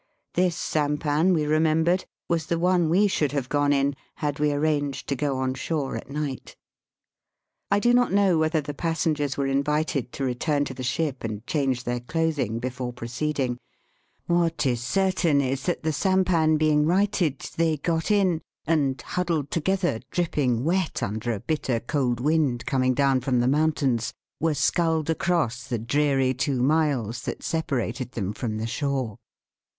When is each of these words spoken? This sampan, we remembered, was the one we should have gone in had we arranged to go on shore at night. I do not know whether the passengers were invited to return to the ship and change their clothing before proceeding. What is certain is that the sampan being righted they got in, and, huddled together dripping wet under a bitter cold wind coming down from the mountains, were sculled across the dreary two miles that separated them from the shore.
This 0.33 0.55
sampan, 0.55 1.31
we 1.31 1.45
remembered, 1.45 2.05
was 2.27 2.47
the 2.47 2.57
one 2.57 2.89
we 2.89 3.05
should 3.07 3.33
have 3.33 3.49
gone 3.49 3.71
in 3.71 3.95
had 4.15 4.39
we 4.39 4.51
arranged 4.51 5.07
to 5.09 5.15
go 5.15 5.37
on 5.37 5.53
shore 5.53 5.95
at 5.95 6.09
night. 6.09 6.55
I 7.69 7.77
do 7.77 7.93
not 7.93 8.11
know 8.11 8.39
whether 8.39 8.61
the 8.61 8.73
passengers 8.73 9.37
were 9.37 9.45
invited 9.45 10.11
to 10.13 10.23
return 10.23 10.65
to 10.65 10.73
the 10.73 10.81
ship 10.81 11.23
and 11.23 11.45
change 11.45 11.83
their 11.83 11.99
clothing 11.99 12.57
before 12.57 12.91
proceeding. 12.91 13.59
What 14.25 14.65
is 14.65 14.81
certain 14.81 15.39
is 15.39 15.67
that 15.67 15.83
the 15.83 15.93
sampan 15.93 16.57
being 16.57 16.87
righted 16.87 17.37
they 17.57 17.77
got 17.77 18.09
in, 18.09 18.41
and, 18.65 18.99
huddled 19.03 19.51
together 19.51 19.99
dripping 20.09 20.63
wet 20.63 21.03
under 21.03 21.31
a 21.31 21.39
bitter 21.39 21.79
cold 21.79 22.19
wind 22.19 22.65
coming 22.65 22.95
down 22.95 23.21
from 23.21 23.39
the 23.39 23.47
mountains, 23.47 24.15
were 24.39 24.55
sculled 24.55 25.11
across 25.11 25.67
the 25.67 25.77
dreary 25.77 26.33
two 26.33 26.63
miles 26.63 27.21
that 27.21 27.43
separated 27.43 28.13
them 28.13 28.33
from 28.33 28.57
the 28.57 28.65
shore. 28.65 29.17